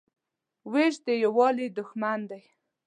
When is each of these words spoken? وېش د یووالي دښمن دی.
وېش 0.71 0.95
د 1.05 1.07
یووالي 1.23 1.67
دښمن 1.77 2.19
دی. 2.29 2.43